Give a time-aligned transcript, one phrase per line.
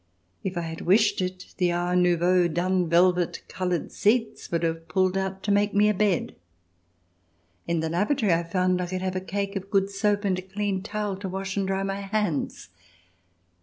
[0.43, 5.15] If I had wished it, the art nonveau dun velvet coloured seats would have pulled
[5.15, 6.35] out to make me a bed.
[7.67, 10.41] In the lavatory, I found I could have a cake of good soap and a
[10.41, 12.69] clean towel to wash and dry my hands.